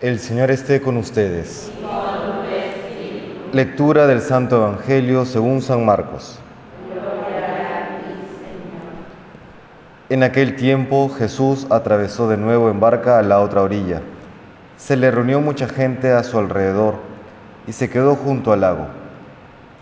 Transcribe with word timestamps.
El 0.00 0.18
Señor 0.18 0.50
esté 0.50 0.80
con 0.80 0.96
ustedes. 0.96 1.70
Lectura 3.52 4.06
del 4.06 4.22
Santo 4.22 4.56
Evangelio 4.56 5.26
según 5.26 5.60
San 5.60 5.84
Marcos. 5.84 6.38
En 10.08 10.22
aquel 10.22 10.56
tiempo 10.56 11.10
Jesús 11.10 11.66
atravesó 11.68 12.30
de 12.30 12.38
nuevo 12.38 12.70
en 12.70 12.80
barca 12.80 13.18
a 13.18 13.22
la 13.22 13.40
otra 13.40 13.60
orilla. 13.60 14.00
Se 14.78 14.96
le 14.96 15.10
reunió 15.10 15.42
mucha 15.42 15.68
gente 15.68 16.10
a 16.12 16.22
su 16.22 16.38
alrededor 16.38 16.94
y 17.66 17.72
se 17.72 17.90
quedó 17.90 18.16
junto 18.16 18.54
al 18.54 18.62
lago. 18.62 18.86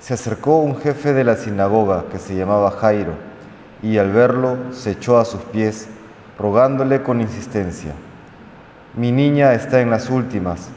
Se 0.00 0.14
acercó 0.14 0.58
un 0.58 0.80
jefe 0.80 1.12
de 1.12 1.22
la 1.22 1.36
sinagoga 1.36 2.06
que 2.10 2.18
se 2.18 2.34
llamaba 2.34 2.72
Jairo 2.72 3.12
y 3.84 3.98
al 3.98 4.10
verlo 4.10 4.56
se 4.72 4.90
echó 4.90 5.16
a 5.16 5.24
sus 5.24 5.42
pies 5.42 5.88
rogándole 6.40 7.04
con 7.04 7.20
insistencia 7.20 7.94
mi 8.98 9.12
niña 9.12 9.54
está 9.54 9.80
en 9.80 9.90
las 9.90 10.10
últimas. 10.10 10.70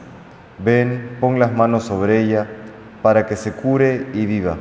Ven, 0.60 1.16
pon 1.18 1.40
las 1.40 1.52
manos 1.52 1.82
sobre 1.82 2.20
ella 2.20 2.46
para 3.02 3.26
que 3.26 3.34
se 3.34 3.50
cure 3.50 4.06
y 4.14 4.26
viva. 4.26 4.58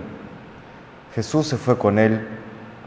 Jesús 1.13 1.45
se 1.45 1.57
fue 1.57 1.77
con 1.77 1.99
él, 1.99 2.27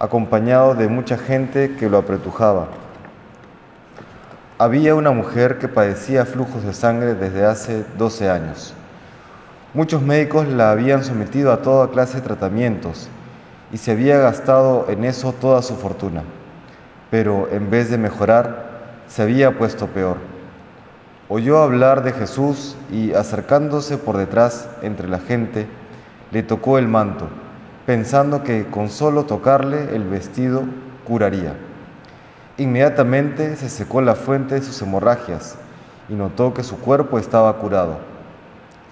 acompañado 0.00 0.74
de 0.74 0.88
mucha 0.88 1.16
gente 1.16 1.77
que 1.77 1.88
lo 1.88 1.98
apretujaba. 1.98 2.66
Había 4.59 4.97
una 4.97 5.12
mujer 5.12 5.59
que 5.59 5.69
padecía 5.69 6.27
flujos 6.27 6.64
de 6.64 6.75
sangre 6.75 7.14
desde 7.14 7.47
hace 7.47 7.84
12 7.97 8.28
años. 8.28 8.75
Muchos 9.75 10.02
médicos 10.02 10.48
la 10.48 10.72
habían 10.72 11.05
sometido 11.05 11.52
a 11.52 11.62
toda 11.62 11.92
clase 11.92 12.16
de 12.16 12.27
tratamientos 12.27 13.09
y 13.72 13.77
se 13.77 13.92
había 13.92 14.19
gastado 14.19 14.86
en 14.88 15.05
eso 15.05 15.33
toda 15.34 15.62
su 15.62 15.77
fortuna. 15.77 16.25
Pero 17.12 17.48
en 17.52 17.70
vez 17.70 17.92
de 17.92 17.98
mejorar, 17.98 19.05
se 19.06 19.22
había 19.22 19.56
puesto 19.56 19.86
peor 19.86 20.34
oyó 21.34 21.59
hablar 21.59 22.05
de 22.05 22.12
Jesús 22.12 22.77
y 22.93 23.12
acercándose 23.12 23.98
por 23.98 24.16
detrás 24.16 24.69
entre 24.83 25.09
la 25.09 25.19
gente, 25.19 25.66
le 26.31 26.45
tocó 26.45 26.78
el 26.78 26.86
manto, 26.86 27.27
pensando 27.86 28.45
que 28.45 28.67
con 28.67 28.89
solo 28.89 29.25
tocarle 29.25 29.97
el 29.97 30.05
vestido 30.05 30.62
curaría. 31.05 31.55
Inmediatamente 32.56 33.56
se 33.56 33.69
secó 33.69 34.00
la 34.00 34.14
fuente 34.14 34.55
de 34.55 34.62
sus 34.62 34.81
hemorragias 34.81 35.56
y 36.08 36.14
notó 36.14 36.55
que 36.55 36.62
su 36.62 36.78
cuerpo 36.78 37.19
estaba 37.19 37.53
curado. 37.56 37.98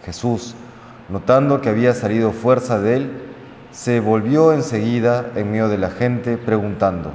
Jesús, 0.05 0.57
notando 1.11 1.61
que 1.61 1.69
había 1.69 1.95
salido 1.95 2.33
fuerza 2.33 2.81
de 2.81 2.97
él, 2.97 3.23
se 3.71 4.01
volvió 4.01 4.53
enseguida 4.53 5.27
en 5.37 5.53
medio 5.53 5.69
de 5.69 5.79
la 5.79 5.91
gente 5.91 6.37
preguntando, 6.39 7.13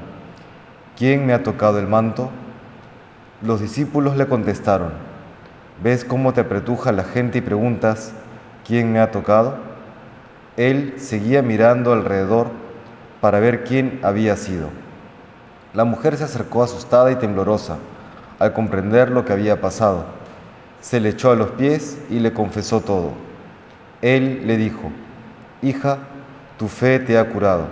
¿quién 0.97 1.25
me 1.25 1.33
ha 1.33 1.43
tocado 1.43 1.79
el 1.79 1.87
manto? 1.87 2.29
Los 3.41 3.59
discípulos 3.59 4.15
le 4.15 4.25
contestaron, 4.27 5.06
¿Ves 5.83 6.03
cómo 6.03 6.33
te 6.33 6.41
apretuja 6.41 6.91
la 6.91 7.03
gente 7.03 7.37
y 7.37 7.41
preguntas, 7.41 8.11
¿quién 8.65 8.91
me 8.91 8.99
ha 8.99 9.11
tocado? 9.11 9.55
Él 10.57 10.95
seguía 10.97 11.43
mirando 11.43 11.93
alrededor 11.93 12.47
para 13.21 13.39
ver 13.39 13.63
quién 13.63 13.99
había 14.01 14.35
sido. 14.37 14.69
La 15.75 15.83
mujer 15.83 16.17
se 16.17 16.23
acercó 16.23 16.63
asustada 16.63 17.11
y 17.11 17.15
temblorosa 17.17 17.77
al 18.39 18.53
comprender 18.53 19.11
lo 19.11 19.23
que 19.23 19.33
había 19.33 19.61
pasado. 19.61 20.05
Se 20.81 20.99
le 20.99 21.09
echó 21.09 21.31
a 21.31 21.35
los 21.35 21.51
pies 21.51 21.99
y 22.09 22.19
le 22.19 22.33
confesó 22.33 22.81
todo. 22.81 23.11
Él 24.01 24.47
le 24.47 24.57
dijo, 24.57 24.91
Hija, 25.61 25.99
tu 26.57 26.67
fe 26.67 26.97
te 26.99 27.19
ha 27.19 27.29
curado. 27.29 27.65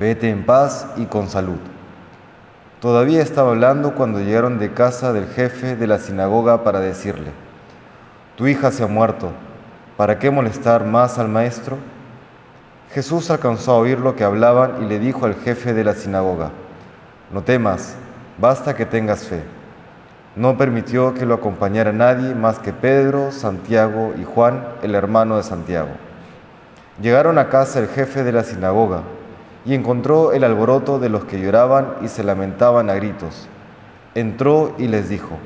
Vete 0.00 0.28
en 0.28 0.44
paz 0.44 0.88
y 0.96 1.04
con 1.04 1.28
salud. 1.28 1.58
Todavía 2.80 3.22
estaba 3.22 3.52
hablando 3.52 3.94
cuando 3.94 4.20
llegaron 4.20 4.58
de 4.58 4.74
casa 4.74 5.14
del 5.14 5.26
jefe 5.28 5.76
de 5.76 5.86
la 5.86 5.98
sinagoga 5.98 6.62
para 6.62 6.78
decirle, 6.80 7.30
Tu 8.36 8.48
hija 8.48 8.70
se 8.70 8.84
ha 8.84 8.86
muerto, 8.86 9.30
¿para 9.96 10.18
qué 10.18 10.30
molestar 10.30 10.84
más 10.84 11.18
al 11.18 11.28
maestro? 11.28 11.78
Jesús 12.92 13.30
alcanzó 13.30 13.72
a 13.72 13.78
oír 13.78 13.98
lo 13.98 14.14
que 14.14 14.24
hablaban 14.24 14.82
y 14.82 14.86
le 14.86 14.98
dijo 14.98 15.24
al 15.24 15.36
jefe 15.36 15.72
de 15.72 15.84
la 15.84 15.94
sinagoga, 15.94 16.50
No 17.32 17.42
temas, 17.42 17.96
basta 18.36 18.76
que 18.76 18.84
tengas 18.84 19.24
fe. 19.24 19.42
No 20.36 20.58
permitió 20.58 21.14
que 21.14 21.24
lo 21.24 21.32
acompañara 21.32 21.92
nadie 21.92 22.34
más 22.34 22.58
que 22.58 22.74
Pedro, 22.74 23.32
Santiago 23.32 24.12
y 24.20 24.24
Juan, 24.24 24.62
el 24.82 24.94
hermano 24.94 25.38
de 25.38 25.44
Santiago. 25.44 25.92
Llegaron 27.00 27.38
a 27.38 27.48
casa 27.48 27.78
el 27.78 27.88
jefe 27.88 28.22
de 28.22 28.32
la 28.32 28.44
sinagoga 28.44 29.00
y 29.66 29.74
encontró 29.74 30.32
el 30.32 30.44
alboroto 30.44 31.00
de 31.00 31.08
los 31.08 31.24
que 31.24 31.40
lloraban 31.40 31.96
y 32.00 32.08
se 32.08 32.22
lamentaban 32.22 32.88
a 32.88 32.94
gritos. 32.94 33.48
Entró 34.14 34.74
y 34.78 34.86
les 34.86 35.08
dijo, 35.08 35.36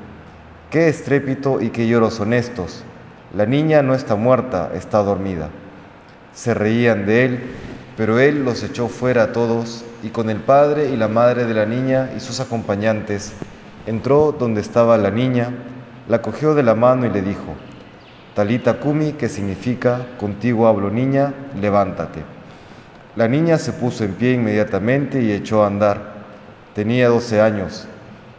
qué 0.71 0.89
estrépito 0.89 1.61
y 1.61 1.71
qué 1.71 1.89
lloros 1.89 2.15
son 2.15 2.35
estos. 2.35 2.85
La 3.35 3.47
niña 3.47 3.83
no 3.83 3.95
está 3.95 4.17
muerta, 4.17 4.73
está 4.75 4.99
dormida. 4.99 5.49
Se 6.35 6.53
reían 6.53 7.07
de 7.07 7.25
él, 7.25 7.41
pero 7.97 8.19
él 8.19 8.45
los 8.45 8.63
echó 8.63 8.89
fuera 8.89 9.25
a 9.25 9.33
todos 9.33 9.85
y 10.03 10.11
con 10.11 10.29
el 10.29 10.39
padre 10.39 10.91
y 10.91 10.97
la 10.97 11.09
madre 11.09 11.47
de 11.47 11.55
la 11.55 11.65
niña 11.65 12.11
y 12.15 12.21
sus 12.21 12.41
acompañantes 12.41 13.33
entró 13.87 14.33
donde 14.39 14.61
estaba 14.61 14.99
la 14.99 15.11
niña, 15.11 15.51
la 16.09 16.21
cogió 16.21 16.55
de 16.55 16.63
la 16.63 16.75
mano 16.75 17.07
y 17.07 17.11
le 17.11 17.23
dijo, 17.23 17.55
Talita 18.35 18.81
Kumi, 18.81 19.13
que 19.13 19.29
significa, 19.29 20.07
contigo 20.19 20.67
hablo 20.67 20.91
niña, 20.91 21.33
levántate. 21.61 22.40
La 23.21 23.29
niña 23.29 23.59
se 23.59 23.75
puso 23.75 24.03
en 24.03 24.15
pie 24.15 24.33
inmediatamente 24.33 25.21
y 25.21 25.31
echó 25.31 25.63
a 25.63 25.67
andar. 25.67 26.15
Tenía 26.75 27.11
12 27.11 27.43
años 27.43 27.87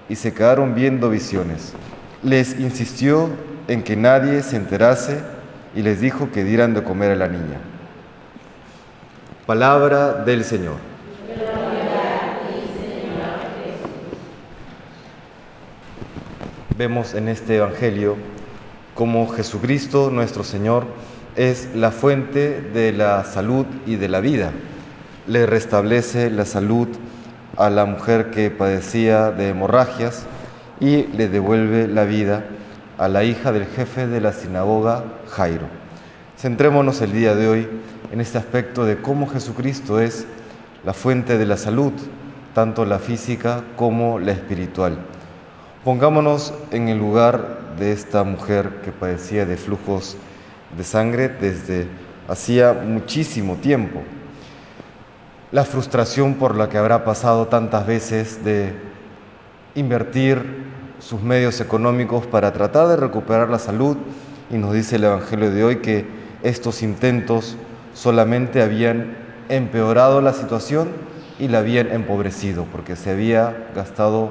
y 0.09 0.15
se 0.15 0.33
quedaron 0.33 0.73
viendo 0.73 1.07
visiones. 1.07 1.73
Les 2.23 2.59
insistió 2.59 3.29
en 3.67 3.83
que 3.83 3.95
nadie 3.95 4.41
se 4.41 4.55
enterase 4.55 5.19
y 5.75 5.83
les 5.83 6.01
dijo 6.01 6.31
que 6.31 6.43
dieran 6.43 6.73
de 6.73 6.81
comer 6.81 7.11
a 7.11 7.15
la 7.15 7.27
niña. 7.27 7.59
Palabra 9.45 10.13
del 10.23 10.43
Señor. 10.43 10.77
Vemos 16.75 17.13
en 17.13 17.27
este 17.27 17.57
Evangelio 17.57 18.17
cómo 18.95 19.27
Jesucristo 19.27 20.09
nuestro 20.09 20.43
Señor 20.43 20.87
es 21.35 21.69
la 21.75 21.91
fuente 21.91 22.61
de 22.73 22.93
la 22.93 23.23
salud 23.25 23.67
y 23.85 23.97
de 23.97 24.09
la 24.09 24.21
vida. 24.21 24.51
Le 25.27 25.45
restablece 25.45 26.29
la 26.31 26.45
salud 26.45 26.87
a 27.57 27.69
la 27.69 27.85
mujer 27.85 28.31
que 28.31 28.49
padecía 28.49 29.31
de 29.31 29.49
hemorragias 29.49 30.25
y 30.79 31.03
le 31.07 31.27
devuelve 31.27 31.87
la 31.87 32.05
vida 32.05 32.43
a 32.97 33.07
la 33.07 33.23
hija 33.23 33.51
del 33.51 33.65
jefe 33.65 34.07
de 34.07 34.19
la 34.19 34.33
sinagoga, 34.33 35.03
Jairo. 35.29 35.67
Centrémonos 36.37 37.01
el 37.01 37.13
día 37.13 37.35
de 37.35 37.47
hoy 37.47 37.67
en 38.11 38.19
este 38.19 38.39
aspecto 38.39 38.83
de 38.83 38.99
cómo 38.99 39.27
Jesucristo 39.27 39.99
es 39.99 40.25
la 40.83 40.93
fuente 40.93 41.37
de 41.37 41.45
la 41.45 41.57
salud, 41.57 41.93
tanto 42.55 42.83
la 42.83 42.97
física 42.97 43.63
como 43.75 44.17
la 44.19 44.31
espiritual. 44.31 44.97
Pongámonos 45.83 46.53
en 46.71 46.89
el 46.89 46.97
lugar 46.97 47.59
de 47.77 47.91
esta 47.91 48.23
mujer 48.23 48.81
que 48.83 48.91
padecía 48.91 49.45
de 49.45 49.57
flujos 49.57 50.17
de 50.75 50.83
sangre 50.83 51.29
desde 51.29 51.87
hacía 52.27 52.73
muchísimo 52.73 53.55
tiempo. 53.57 54.01
La 55.51 55.65
frustración 55.65 56.35
por 56.35 56.55
la 56.55 56.69
que 56.69 56.77
habrá 56.77 57.03
pasado 57.03 57.47
tantas 57.47 57.85
veces 57.85 58.41
de 58.45 58.73
invertir 59.75 60.45
sus 60.99 61.21
medios 61.21 61.59
económicos 61.59 62.25
para 62.25 62.53
tratar 62.53 62.87
de 62.87 62.95
recuperar 62.95 63.49
la 63.49 63.59
salud. 63.59 63.97
Y 64.49 64.57
nos 64.57 64.73
dice 64.73 64.95
el 64.95 65.03
Evangelio 65.03 65.51
de 65.51 65.65
hoy 65.65 65.75
que 65.77 66.05
estos 66.41 66.81
intentos 66.81 67.57
solamente 67.93 68.61
habían 68.61 69.17
empeorado 69.49 70.21
la 70.21 70.31
situación 70.31 70.87
y 71.37 71.49
la 71.49 71.59
habían 71.59 71.91
empobrecido 71.91 72.65
porque 72.71 72.95
se 72.95 73.11
había 73.11 73.67
gastado 73.75 74.29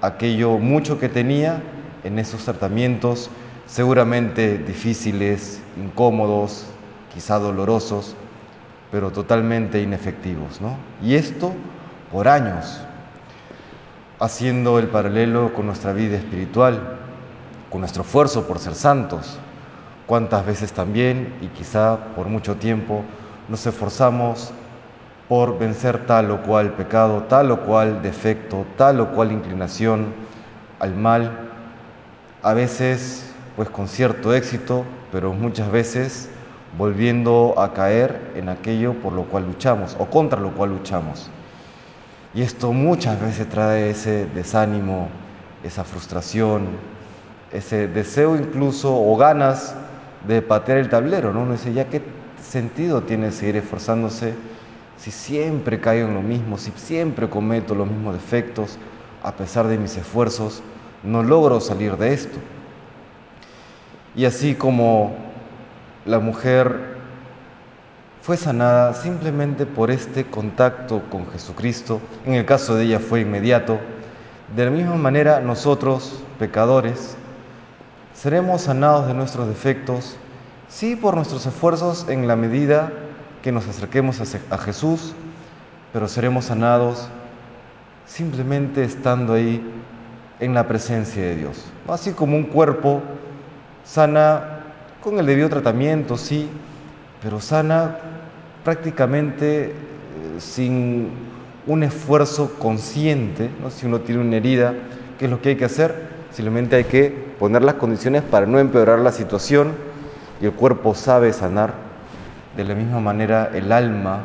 aquello 0.00 0.56
mucho 0.56 0.98
que 0.98 1.10
tenía 1.10 1.62
en 2.04 2.18
esos 2.18 2.42
tratamientos 2.44 3.28
seguramente 3.66 4.56
difíciles, 4.56 5.60
incómodos, 5.76 6.64
quizá 7.12 7.38
dolorosos, 7.38 8.16
pero 8.94 9.10
totalmente 9.10 9.82
inefectivos. 9.82 10.60
¿no? 10.60 10.76
Y 11.02 11.16
esto 11.16 11.52
por 12.12 12.28
años, 12.28 12.80
haciendo 14.20 14.78
el 14.78 14.86
paralelo 14.86 15.52
con 15.52 15.66
nuestra 15.66 15.92
vida 15.92 16.16
espiritual, 16.16 16.78
con 17.70 17.80
nuestro 17.80 18.04
esfuerzo 18.04 18.46
por 18.46 18.60
ser 18.60 18.76
santos. 18.76 19.36
Cuántas 20.06 20.46
veces 20.46 20.72
también, 20.72 21.34
y 21.40 21.48
quizá 21.48 21.98
por 22.14 22.28
mucho 22.28 22.54
tiempo, 22.54 23.02
nos 23.48 23.66
esforzamos 23.66 24.52
por 25.28 25.58
vencer 25.58 26.06
tal 26.06 26.30
o 26.30 26.42
cual 26.42 26.74
pecado, 26.74 27.24
tal 27.24 27.50
o 27.50 27.62
cual 27.62 28.00
defecto, 28.00 28.64
tal 28.76 29.00
o 29.00 29.10
cual 29.10 29.32
inclinación 29.32 30.14
al 30.78 30.94
mal, 30.94 31.32
a 32.44 32.54
veces 32.54 33.34
pues 33.56 33.68
con 33.70 33.88
cierto 33.88 34.32
éxito, 34.32 34.84
pero 35.10 35.32
muchas 35.32 35.68
veces 35.72 36.30
volviendo 36.76 37.54
a 37.58 37.72
caer 37.72 38.32
en 38.34 38.48
aquello 38.48 38.94
por 38.94 39.12
lo 39.12 39.24
cual 39.24 39.46
luchamos 39.46 39.96
o 39.98 40.06
contra 40.06 40.40
lo 40.40 40.52
cual 40.52 40.70
luchamos. 40.70 41.30
Y 42.34 42.42
esto 42.42 42.72
muchas 42.72 43.20
veces 43.20 43.48
trae 43.48 43.90
ese 43.90 44.26
desánimo, 44.26 45.08
esa 45.62 45.84
frustración, 45.84 46.66
ese 47.52 47.86
deseo 47.86 48.34
incluso 48.34 48.92
o 48.94 49.16
ganas 49.16 49.76
de 50.26 50.42
patear 50.42 50.78
el 50.78 50.88
tablero, 50.88 51.32
¿no? 51.32 51.42
Uno 51.42 51.52
dice, 51.52 51.72
¿ya 51.72 51.88
qué 51.88 52.02
sentido 52.42 53.02
tiene 53.02 53.30
seguir 53.30 53.56
esforzándose 53.56 54.34
si 54.96 55.10
siempre 55.10 55.80
caigo 55.80 56.08
en 56.08 56.14
lo 56.14 56.22
mismo, 56.22 56.58
si 56.58 56.72
siempre 56.74 57.28
cometo 57.28 57.74
los 57.74 57.86
mismos 57.86 58.14
defectos, 58.14 58.78
a 59.22 59.32
pesar 59.32 59.68
de 59.68 59.78
mis 59.78 59.96
esfuerzos, 59.96 60.62
no 61.04 61.22
logro 61.22 61.60
salir 61.60 61.96
de 61.96 62.14
esto? 62.14 62.38
Y 64.16 64.24
así 64.24 64.54
como 64.54 65.33
la 66.06 66.18
mujer 66.18 66.94
fue 68.22 68.36
sanada 68.36 68.94
simplemente 68.94 69.66
por 69.66 69.90
este 69.90 70.24
contacto 70.24 71.02
con 71.10 71.30
Jesucristo, 71.30 72.00
en 72.24 72.34
el 72.34 72.44
caso 72.44 72.74
de 72.74 72.84
ella 72.84 72.98
fue 72.98 73.20
inmediato, 73.20 73.78
de 74.54 74.64
la 74.64 74.70
misma 74.70 74.96
manera 74.96 75.40
nosotros, 75.40 76.22
pecadores, 76.38 77.16
seremos 78.14 78.62
sanados 78.62 79.06
de 79.06 79.14
nuestros 79.14 79.48
defectos, 79.48 80.16
sí 80.68 80.96
por 80.96 81.16
nuestros 81.16 81.44
esfuerzos 81.46 82.06
en 82.08 82.26
la 82.28 82.36
medida 82.36 82.92
que 83.42 83.52
nos 83.52 83.66
acerquemos 83.68 84.20
a 84.50 84.58
Jesús, 84.58 85.14
pero 85.92 86.08
seremos 86.08 86.46
sanados 86.46 87.08
simplemente 88.06 88.84
estando 88.84 89.34
ahí 89.34 89.62
en 90.40 90.54
la 90.54 90.66
presencia 90.66 91.22
de 91.22 91.36
Dios. 91.36 91.64
Así 91.88 92.12
como 92.12 92.36
un 92.36 92.44
cuerpo 92.44 93.02
sana 93.84 94.53
con 95.04 95.18
el 95.18 95.26
debido 95.26 95.50
tratamiento, 95.50 96.16
sí, 96.16 96.48
pero 97.22 97.38
sana 97.38 97.98
prácticamente 98.64 99.66
eh, 99.66 99.72
sin 100.38 101.10
un 101.66 101.82
esfuerzo 101.82 102.54
consciente, 102.58 103.50
si 103.68 103.84
uno 103.84 104.00
tiene 104.00 104.22
una 104.22 104.36
herida, 104.36 104.72
¿qué 105.18 105.26
es 105.26 105.30
lo 105.30 105.42
que 105.42 105.50
hay 105.50 105.56
que 105.56 105.66
hacer? 105.66 105.94
Simplemente 106.30 106.76
hay 106.76 106.84
que 106.84 107.10
poner 107.38 107.62
las 107.62 107.74
condiciones 107.74 108.22
para 108.22 108.46
no 108.46 108.58
empeorar 108.58 108.98
la 109.00 109.12
situación 109.12 109.74
y 110.40 110.46
el 110.46 110.52
cuerpo 110.52 110.94
sabe 110.94 111.34
sanar. 111.34 111.74
De 112.56 112.64
la 112.64 112.74
misma 112.74 113.00
manera 113.00 113.50
el 113.52 113.72
alma 113.72 114.22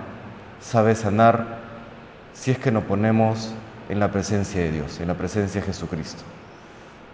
sabe 0.62 0.96
sanar 0.96 1.60
si 2.34 2.52
es 2.52 2.58
que 2.58 2.72
nos 2.72 2.86
ponemos 2.86 3.54
en 3.90 4.00
la 4.00 4.12
presencia 4.12 4.62
de 4.62 4.72
Dios, 4.72 5.02
en 5.02 5.10
la 5.10 5.16
presencia 5.16 5.60
de 5.60 5.68
Jesucristo. 5.68 6.24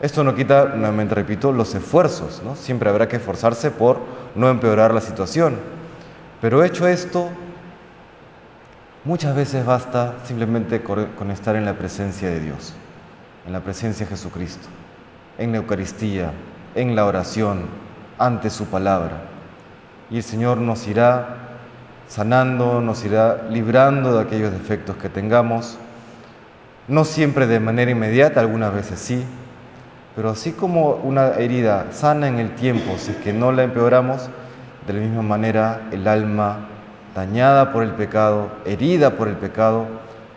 Esto 0.01 0.23
no 0.23 0.35
quita, 0.35 0.65
nuevamente 0.75 1.15
repito, 1.15 1.51
los 1.51 1.73
esfuerzos, 1.73 2.41
¿no? 2.43 2.55
Siempre 2.55 2.89
habrá 2.89 3.07
que 3.07 3.15
esforzarse 3.15 3.71
por 3.71 3.99
no 4.35 4.49
empeorar 4.49 4.93
la 4.93 5.01
situación. 5.01 5.57
Pero 6.41 6.63
hecho 6.63 6.87
esto, 6.87 7.29
muchas 9.05 9.35
veces 9.35 9.65
basta 9.65 10.15
simplemente 10.25 10.83
con 10.83 11.31
estar 11.31 11.55
en 11.55 11.63
la 11.63 11.75
presencia 11.75 12.29
de 12.29 12.41
Dios, 12.41 12.73
en 13.47 13.53
la 13.53 13.61
presencia 13.61 14.05
de 14.05 14.11
Jesucristo, 14.11 14.67
en 15.37 15.53
la 15.53 15.59
Eucaristía, 15.59 16.31
en 16.75 16.95
la 16.95 17.05
oración, 17.05 17.65
ante 18.17 18.49
su 18.49 18.65
palabra. 18.65 19.21
Y 20.09 20.17
el 20.17 20.23
Señor 20.23 20.57
nos 20.57 20.87
irá 20.87 21.37
sanando, 22.07 22.81
nos 22.81 23.03
irá 23.05 23.47
librando 23.49 24.13
de 24.13 24.23
aquellos 24.23 24.51
defectos 24.51 24.97
que 24.97 25.09
tengamos, 25.09 25.77
no 26.87 27.05
siempre 27.05 27.47
de 27.47 27.59
manera 27.59 27.89
inmediata, 27.89 28.41
algunas 28.41 28.73
veces 28.73 28.99
sí, 28.99 29.25
pero 30.15 30.29
así 30.29 30.53
como 30.53 30.91
una 30.95 31.29
herida 31.33 31.87
sana 31.91 32.27
en 32.27 32.39
el 32.39 32.55
tiempo, 32.55 32.97
si 32.97 33.11
es 33.11 33.17
que 33.17 33.33
no 33.33 33.51
la 33.51 33.63
empeoramos, 33.63 34.29
de 34.87 34.93
la 34.93 34.99
misma 34.99 35.21
manera 35.23 35.81
el 35.91 36.07
alma 36.07 36.67
dañada 37.13 37.73
por 37.73 37.83
el 37.83 37.91
pecado, 37.91 38.49
herida 38.65 39.11
por 39.11 39.27
el 39.27 39.35
pecado, 39.35 39.87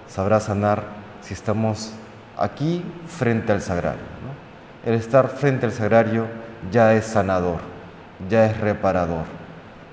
sabrá 0.09 0.41
sanar 0.41 0.83
si 1.21 1.35
estamos 1.35 1.93
aquí 2.37 2.85
frente 3.07 3.53
al 3.53 3.63
sagrario. 3.63 4.01
El 4.85 4.95
estar 4.95 5.29
frente 5.29 5.67
al 5.67 5.73
sagrario 5.73 6.27
ya 6.73 6.95
es 6.95 7.05
sanador, 7.05 7.59
ya 8.29 8.47
es 8.47 8.59
reparador, 8.61 9.25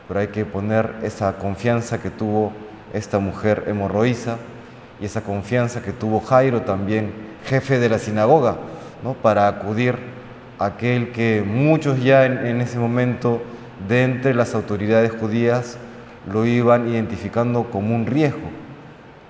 pero 0.08 0.20
hay 0.20 0.28
que 0.28 0.46
poner 0.46 0.96
esa 1.04 1.34
confianza 1.34 2.00
que 2.00 2.10
tuvo 2.10 2.54
esta 2.94 3.20
mujer 3.20 3.66
hemorroísa 3.68 4.38
y 5.00 5.06
esa 5.06 5.22
confianza 5.22 5.82
que 5.82 5.92
tuvo 5.92 6.22
Jairo 6.22 6.62
también, 6.62 7.14
jefe 7.46 7.78
de 7.78 7.90
la 7.90 8.00
sinagoga, 8.00 8.56
para 9.22 9.48
acudir 9.48 9.98
a 10.60 10.66
aquel 10.66 11.12
que 11.12 11.44
muchos 11.46 12.02
ya 12.04 12.26
en, 12.26 12.62
ese 12.62 12.80
momento 12.80 13.42
de 13.88 14.04
entre 14.04 14.34
las 14.34 14.56
autoridades 14.56 15.12
judías 15.12 15.78
lo 16.32 16.46
iban 16.46 16.88
identificando 16.88 17.66
como 17.70 17.96
un 17.96 18.06
riesgo. 18.06 18.50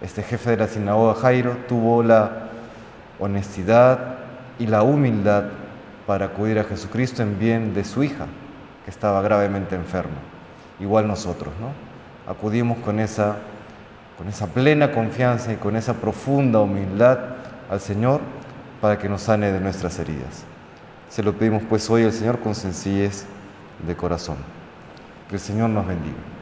Este 0.02 0.24
jefe 0.24 0.52
de 0.52 0.58
la 0.58 0.68
sinagoga 0.68 1.16
Jairo 1.16 1.58
tuvo 1.68 2.04
la 2.04 2.50
honestidad 3.20 4.18
y 4.60 4.68
la 4.68 4.84
humildad 4.84 5.46
para 6.08 6.28
acudir 6.28 6.60
a 6.60 6.64
Jesucristo 6.64 7.24
en 7.24 7.40
bien 7.40 7.74
de 7.74 7.84
su 7.84 8.04
hija, 8.04 8.28
que 8.86 8.92
estaba 8.92 9.22
gravemente 9.22 9.76
enferma. 9.76 10.20
Igual 10.80 11.08
nosotros, 11.08 11.54
¿no? 11.60 11.72
Acudimos 12.32 12.78
con 12.80 13.00
esa, 13.00 13.38
con 14.18 14.28
esa 14.28 14.48
plena 14.48 14.92
confianza 14.92 15.52
y 15.52 15.56
con 15.56 15.76
esa 15.76 15.96
profunda 15.96 16.60
humildad 16.60 17.20
al 17.70 17.80
Señor 17.80 18.22
para 18.82 18.98
que 18.98 19.10
nos 19.10 19.24
sane 19.24 19.52
de 19.52 19.60
nuestras 19.60 20.00
heridas. 20.00 20.46
Se 21.10 21.24
lo 21.24 21.38
pedimos 21.38 21.64
pues 21.70 21.90
hoy 21.90 22.04
al 22.04 22.12
Señor 22.14 22.40
con 22.40 22.56
sencillez 22.56 23.26
de 23.86 23.96
corazón. 23.96 24.38
Que 25.30 25.36
el 25.36 25.42
Señor 25.42 25.70
nos 25.70 25.88
bendiga. 25.88 26.35